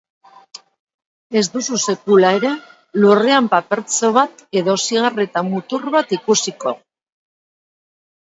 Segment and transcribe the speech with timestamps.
[1.41, 2.53] Ez duzu sekula ere
[3.03, 6.75] lurrean papertxo bat edo zigarreta-mutur bat ikusiko.